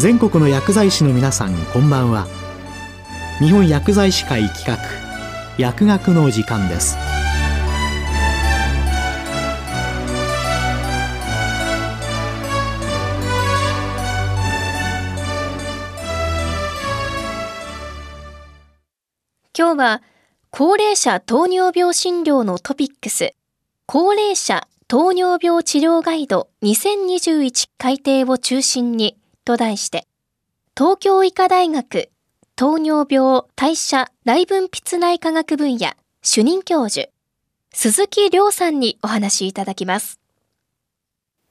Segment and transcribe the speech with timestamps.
[0.00, 2.26] 全国の薬剤師の皆さんこんばんは。
[3.38, 4.78] 日本薬剤師会企画
[5.58, 6.96] 薬学の時間です。
[19.54, 20.02] 今日は
[20.48, 23.34] 高齢者糖尿病診療のトピックス。
[23.84, 29.19] 高齢者糖尿病治療ガイド2021改定を中心に
[29.50, 30.06] と題して、
[30.78, 32.10] 東京医科大学
[32.54, 37.08] 糖尿病代謝内分泌内科学分野主任教授、
[37.72, 40.20] 鈴木亮さんにお話しいただきます。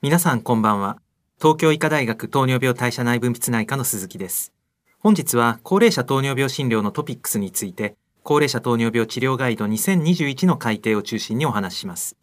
[0.00, 0.98] 皆さんこんばんは。
[1.38, 4.52] 東京医科大学糖尿病代謝内分泌内科の鈴木です。
[5.00, 12.16] 本日は高齢者糖尿病診療のトピックスについて、高齢者糖尿病治療ガイド2021の改定を中心にお話しします。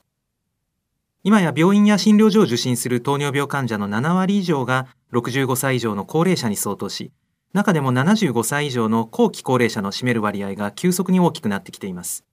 [1.28, 7.12] 今や病院や診療所を受診する糖尿病患者の7割以上が65歳以上の高齢者に相当し、
[7.52, 12.26] 中でも75歳以上の後期高齢者の占める割合が急速に大きくなってきています。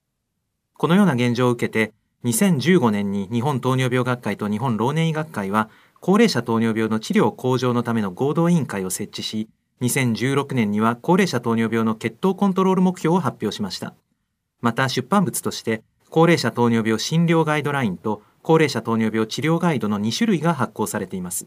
[0.74, 9.48] このような現状を受けて、2015年に日本糖尿病学会と日本老年医学会は、高齢者糖尿病の治療向上のための合同委員会を設置し、
[9.80, 13.94] 2016年には高齢者糖尿病の血糖コントロール目標を発表しました。
[14.60, 21.46] また出版物として、高齢者糖尿病診療ガイドラインと高齢者糖尿病治療ガイドの2種類が発行されています。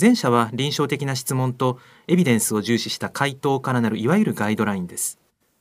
[0.00, 1.78] 前者は臨床的な質問と
[2.08, 5.18] エビデンスを重視した回答からなるいわゆるガイドラインです。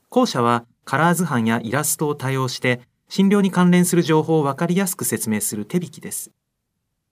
[0.10, 6.32] 後者はカラー図版やイラストを多用して診療に関連する情報をわかりやすく説明する手引きです。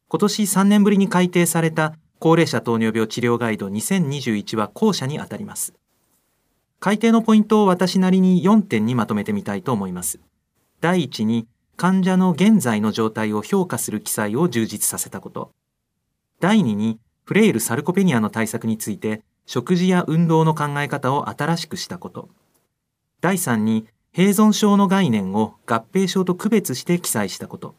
[0.08, 5.74] 今年3年ぶりに改定された高齢者糖尿病治療ガイド2021は後者にあたります。
[6.80, 10.20] 改定のポイントを私なりに4点にまとめてみたいと思います。
[10.82, 11.48] 第1に
[11.82, 15.54] 患者の現在の状態を評価する記載を充実させたこと。
[16.42, 22.28] 第2に、フレイル・サルコペニアの対策について、食事や運動の考え方を新しくしたこと。
[23.22, 27.76] 第3に、併存症の概念を合併症と区別して記載したこと。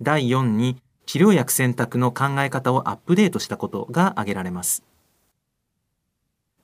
[0.00, 4.82] 第4に、治療薬選択の考え方をアップデートしたことが挙げられます。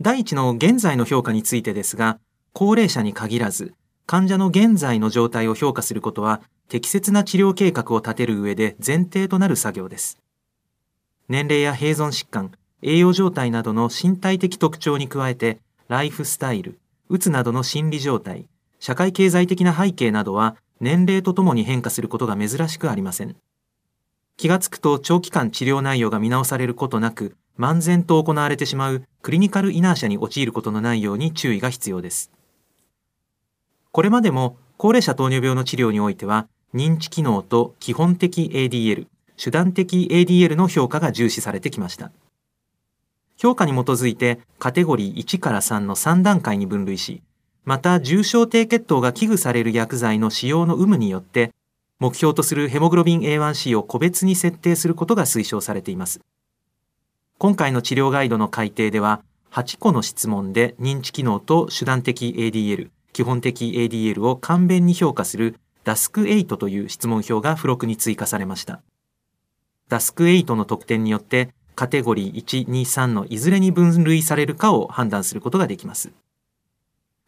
[0.01, 2.19] 第1の現在の評価についてですが、
[2.55, 3.75] 高齢者に限らず、
[4.07, 10.21] 患者の現在の状態を評価することは適切な治療計画を立てる上で前提となる作業です。
[11.29, 12.53] 年齢や併存疾患、
[12.83, 15.59] 栄養状態などの身体的特徴に加えて、
[15.89, 16.79] ライフスタイル、
[17.09, 18.47] うつなどの心理状態、
[18.79, 23.35] 社会経済的な背景などは年齢とともに変化することが珍しくありません。
[24.37, 32.31] 気がつくと長期間治療内容が見直されることなく、漫然と行われてしまうクリニカルイナーシャに陥ることのないように注意が必要です。
[33.97, 39.07] これまでも高齢者糖尿病の治療においては、認知機能と基本的 ADL、
[39.43, 42.13] 手段的 ADL の評価が重視されてきました。
[43.39, 47.23] 評価に基づいてカテゴリー1から3の3段階に分類し、
[47.65, 51.55] また重症低血糖が危惧される薬剤の使用の有無によって、
[51.99, 56.21] 目標とするヘモグロビン A1C を個別に設定することが推奨されています。
[57.39, 68.83] 今回の治療ガイドの改定では、8個の質問で認知機能と手段的 ADL、基本的 ADL を簡便に評価する DASK8 という質問票が付録に追加されました。
[69.89, 76.13] DASK8 の得点によってカテゴリー1、2、3のいずれに分類されるかを判断することができます。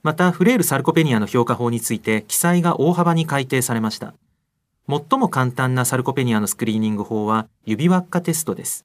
[0.03, 4.12] また、フレールサルコペニアの評価法について記載が大幅に改定されました。
[4.91, 8.84] 最も簡単なサルコペニアのスクリーニング法は指輪っかテストです。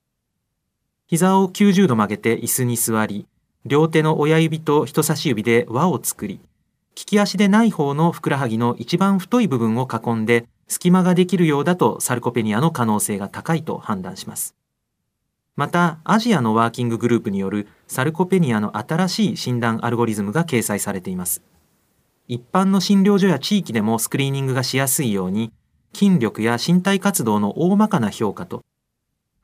[1.07, 3.27] 膝を90度曲げて椅子に座り、
[3.65, 6.39] 両手の親指と人差し指で輪を作り、
[6.95, 14.55] 利き足でない方のふくらはぎの一番太い部分を囲んで隙間ができるようだとサルコペニアの可能性が高いと判断します。
[15.55, 21.43] また、アジアのワーキンググループによるサルコペニアの新しい診断アルゴリズムが掲載されています。
[22.27, 25.51] 一般の診療所や地域でもスクリーニングがしやすいように、
[25.93, 28.63] 筋力や身体活動の大まかな評価と、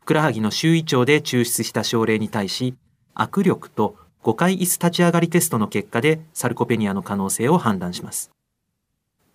[0.01, 2.73] ふくらはぎの周囲長で抽出した症例に対し、
[3.13, 8.31] 握力と5回椅子立ち上がりテストの結果でサルコペニアの可能性を判断します。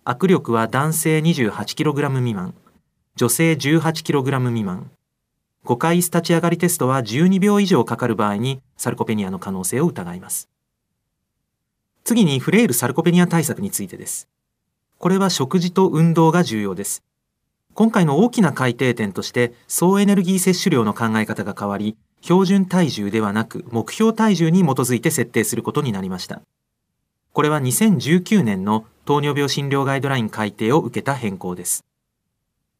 [0.05, 2.53] 握力は男性 28kg 未満、
[3.15, 4.91] 女性 18kg 未満。
[5.65, 10.47] 5回椅子立ち上がりテストは12秒以上かかる場合にサルコペニアの可能性を疑います。
[12.03, 14.27] 次にフレイルサルコペニア対策についてです。
[14.99, 17.03] これは食事と運動が重要です。
[17.73, 26.41] 今回の大きな改定点として総エネルギー摂取量の考え方が変わり、標準体重ではなく目標体重に基づいて設定することになりました。
[27.33, 31.85] これは2019年の糖尿病診療ガイドライン改定を受けた変更です。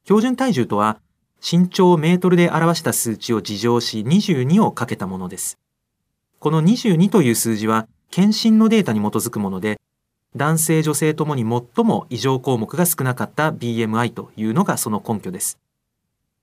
[0.06, 0.98] 標準体重とは
[1.48, 5.60] 身長をメートルで表した数値を事乗し22をかけたものです。
[6.40, 9.80] この22という数字は検診のデータに基づくもので、
[10.36, 15.60] 男性女性ともに最も異常項目が少なかった BMI というのがその根拠です。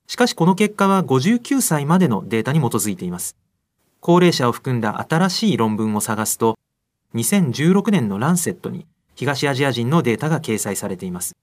[0.06, 3.36] しかしこの結果は59歳までのデータに基づいています。
[4.00, 6.58] 高齢者を含んだ新しい論文を探すと、
[7.14, 11.36] 2016年のランセットに東アジア人のデータが掲載されています。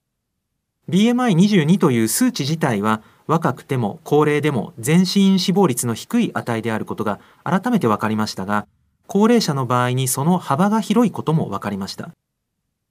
[0.88, 8.66] BMI22 という数値自体は若くても高齢でも全身死亡率の低い値であることが改めて分かりましたが、
[9.06, 12.10] 高齢者の場合にその幅が広いことも分かりました。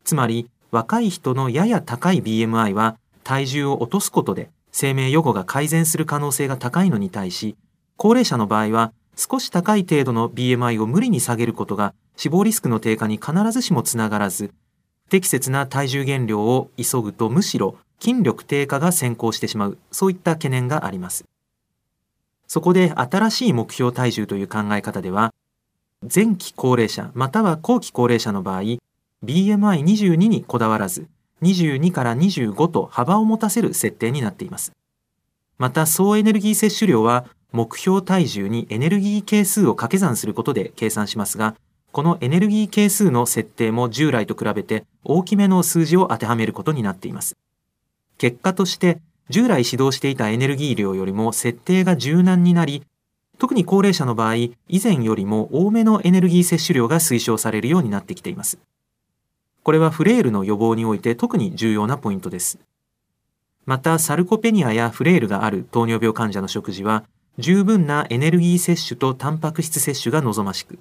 [0.03, 7.55] つまり若い人のやや高い BMI は体重を落とすことで生命予後が改善する可能性が高いのに対し、
[7.97, 14.51] 高齢者の場合は少し高い程度の BMI を無理に下げることが死亡リスクの低下に必ずしもつながらず、
[15.07, 21.25] 不適切な体重減量を急ぐとむしろ筋力低下が先行してしまう、そういった懸念があります。
[22.47, 25.33] そこで新しい目標体重という考え方では、
[26.13, 28.61] 前期高齢者または後期高齢者の場合、
[29.25, 31.07] BMI22 にこだわらず、
[31.41, 34.73] 22から25と幅を持たせる設定になっています。
[35.57, 41.55] また、総エネルギー摂取量は目標体重にエネルギー係数を掛け算することで計算しますが、
[41.91, 47.35] このエネルギー係数の設定も従来と比べて大きめの数字を当てはめることになっています。
[48.17, 48.99] 結果として
[49.29, 52.83] 従来指導していたエネルギー量よりも設定が柔軟になり、
[53.37, 54.53] 特に高齢者の場合、以
[54.83, 58.59] 前よりも多めのエネルギー摂取量が推奨されるようになってきています。
[59.63, 62.59] これはフレールの予防において特に重要なポイントです。
[63.65, 67.03] また、サルコペニアやフレールがある糖尿病患者の食事は、
[67.37, 70.79] 十分なエネルギー摂取とタンパク質摂取が望ましく、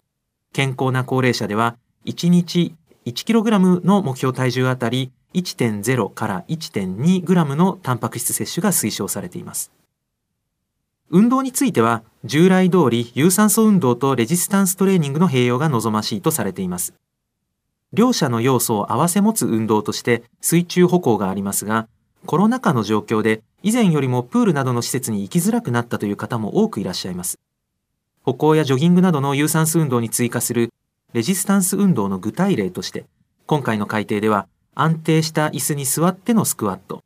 [0.53, 1.77] 健康な高齢者では、
[2.07, 9.71] 1日 1kg の目標体重あたり1.0から 1.2g のタンパク質摂取が推奨されています。
[11.11, 16.95] 運動については、従来通り有酸素運動とレジスタンストレーニングの併用が望ましいとされています。
[17.93, 21.88] 両者の要素を併せ持つ運動として水中歩行がありますが、
[22.26, 27.38] コロナ禍の状況で以前よりもプールなどの施設に行きづらくなったという方も多くいらっしゃいます。
[28.23, 30.73] 歩行やジョギングなどの有酸素運動に追加する
[31.14, 33.06] レジスタンス運動の具体例として、
[33.46, 37.02] 今回の改定では安定した椅子に座ってのスクワット、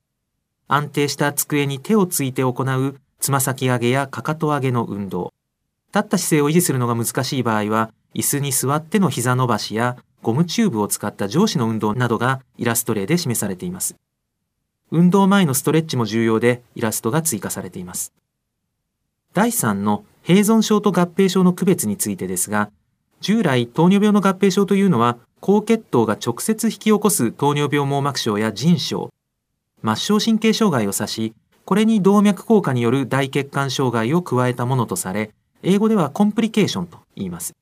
[0.66, 5.32] 安定した机に手をついて行うつま先上げやかかと上げの運動、
[5.94, 13.96] 立った姿勢を維持するのが難しい場合は、椅子に座っての膝伸ばしやゴムチューブを使った上肢の運動などがイラスト例で示されています。
[14.92, 18.12] 運動前のストレッチも重要でイラストが追加されています。
[19.34, 22.70] 第3の併存症と合併症の区別についてですが、
[23.20, 29.10] 従来糖尿病の合併症というのは高血糖が直接引き起こす糖尿病網膜症や腎症、
[29.82, 31.34] 末梢神経障害を指し、
[31.64, 35.32] これに動脈硬化による大血管障害を加えたものとされ、
[35.62, 37.54] 英語ではコンプリケーションと言います。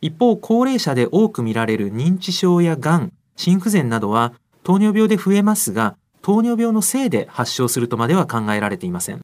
[0.00, 9.20] 一方、高齢者で多く見られる認知症やがん、心不全などは糖尿病で増えますが、糖尿病のせいで発症するとまでは考えられていません。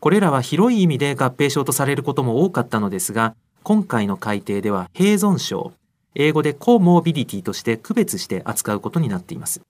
[0.00, 5.72] これらは広い意味で合併症とされることも多かったのですが、今回の改定では併存症、
[6.14, 9.62] 英語でコモービディティとして区別して扱うことになっています。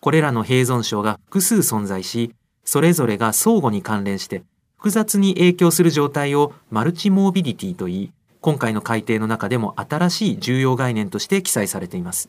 [0.00, 2.34] これらの併存症が複数存在し、
[2.64, 4.42] それぞれが相互に関連して
[4.76, 12.28] 複雑に影響する状態をマルチモービディティといい、今回の改定の中でも新しい重要概念として記載されています。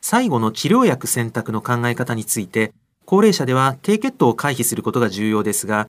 [0.00, 2.72] 最後の治療薬選択の考え方について、
[3.04, 5.88] 高齢者では低血糖を回避することが重要ですが、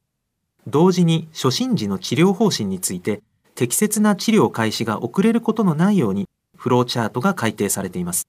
[0.67, 3.22] 同時に初診時の治療方針について
[3.55, 8.27] 適切な治療開始が遅れることのないようにフローチャートが改定されています。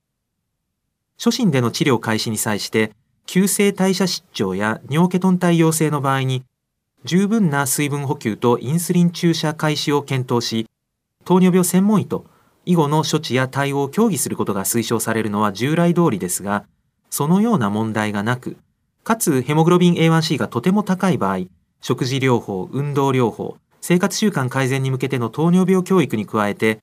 [1.18, 2.92] 初診での治療開始に際して、
[3.26, 6.44] 急性代謝失調や尿ケトン体陽性の場合に、
[7.04, 10.66] 十分な水分補給とインスリン注射開始を検討し、
[11.24, 12.26] 糖尿病専門医と
[12.64, 16.64] 以後の処置や対応を協議することが推奨されるのは従来通りですが、
[17.08, 18.56] そのような問題がなく、
[19.04, 21.46] かつヘモグロビン A1C がとても高い場合、
[21.80, 26.80] 食事療法、運動療法、生活習慣改善に向けての糖尿病教育に加えて、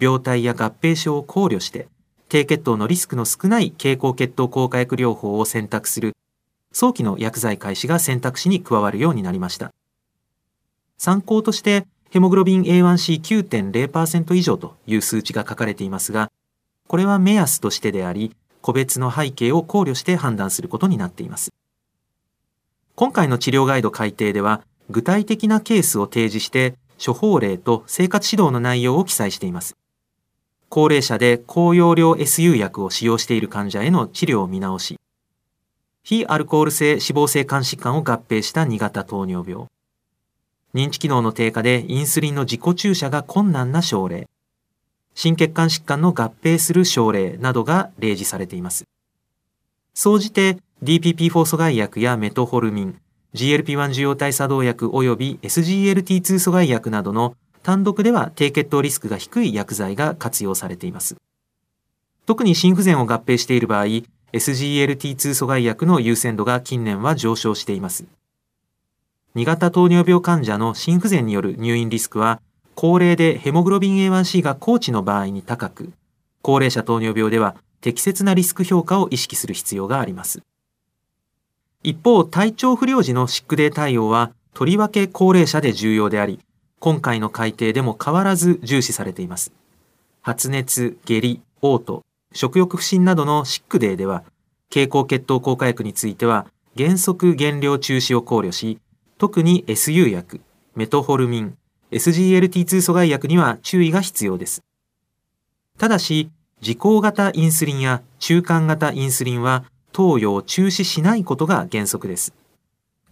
[0.00, 1.88] 病態や合併症を考慮して、
[2.28, 6.14] 低血糖のリスクの少ない経口血糖効果薬療法を選択する、
[6.72, 9.70] 早期の薬剤開始が選択肢に加わるようになりました。
[10.98, 16.30] 参考として、ヘモグロビン A1C9.0% 以上という数値が書かれていますが、
[16.88, 21.52] これは目安としてであり、個別の背景を考慮して判断することになっています。
[22.94, 26.74] 今回の治療ガイド改定では、具体的なケースを提示して、
[27.04, 29.76] 処方例と生活指導の内容を記載しています。
[30.68, 34.98] 高齢者で高容量 SU 薬を使用している患者への治療を見直し、
[36.10, 39.68] 非アルコール性脂肪性肝疾患を合併した2型糖尿病、
[40.74, 44.28] 認知機能の低下でインスリンの自己注射が困難な症例、
[45.14, 48.88] 心血管疾患の合併する症例などが例示されています。
[49.94, 53.00] 総じて DPP4 阻害薬やメトホルミン、
[53.34, 61.14] GLP-1 受容体作動薬及び SGLT2 阻害薬などの単独では低血糖リスクが低い薬剤が活用されています。
[62.26, 63.86] 特に心不全を合併している場合、
[64.32, 68.04] SGLT2 阻害薬の優先度が近年は上昇しています。
[69.36, 72.40] 2型糖尿病患者の心不全による入院リスクは、
[72.74, 75.92] 高齢でヘモグロビン A1C が高値の場合に高く、
[76.42, 80.42] 高齢者糖尿病では適切なリスク評価を意識する必要があります。
[81.82, 86.40] 一方、体調不良時のシックデー対応は、とりわけ高齢者で重要であり、
[86.78, 89.52] 今回の改定でも変わらず重視されています。
[90.22, 94.24] 発熱、下痢、嘔吐、食欲不振などのシックデーでは、
[94.68, 96.46] 経口血糖効果薬については、
[96.76, 98.78] 原則減量中止を考慮し、
[99.18, 100.40] 特に SU 薬、
[100.74, 101.58] メトホルミン、
[101.90, 104.62] SGLT2 阻害薬には注意が必要です。
[105.78, 106.30] ただし、
[106.62, 112.34] 自行型インスリンや中間型インスリンは投与を中止しないことが原則です。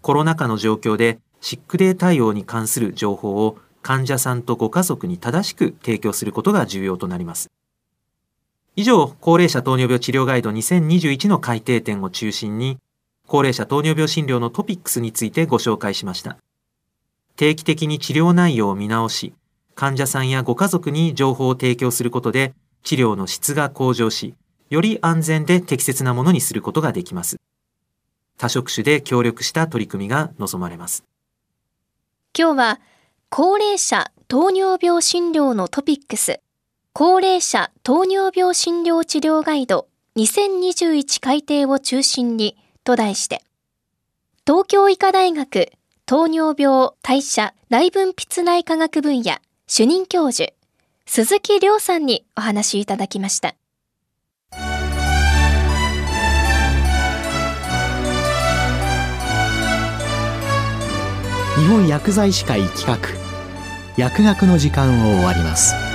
[0.00, 7.50] コロナ禍の状況でシックデー対応に関する情報を患者さんとご家族に正しく提供することが重要となります。
[8.78, 12.78] 以上、高齢者糖尿病治療ガイド2021の改定点を中心に
[13.26, 16.38] 高齢者糖尿病診療のトピックスについてご紹介しました。
[17.34, 19.34] 定期的に治療内容を見直し、
[19.74, 22.54] 患者さんやご家族に情報を提供することで
[22.84, 24.36] 治療の質が向上し、
[24.70, 27.40] より安全で適切なものにすることができます。
[28.36, 31.02] 多職種で協力した取り組みが望まれます。
[32.32, 32.80] 今日は
[33.28, 36.38] 高齢者糖尿病診療のトピックス
[36.98, 39.86] 高齢者糖尿病診療治療ガイド
[40.16, 43.40] 2021改定を中心にと題して、
[44.44, 45.70] 東京医科大学
[46.06, 49.36] 糖尿病代謝内分泌内科学分野
[49.68, 50.52] 主任教授、
[51.06, 53.54] 鈴木亮さんにお話いただきました。
[61.60, 62.98] 日本薬剤師会企画
[63.96, 65.87] 薬学の時間を終わります。